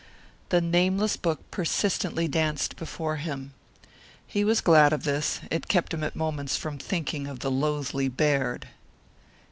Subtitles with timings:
[0.49, 3.53] The nameless book persistently danced before him.
[4.25, 5.41] He was glad of this.
[5.51, 8.67] It kept him at moments from thinking of the loathly Baird.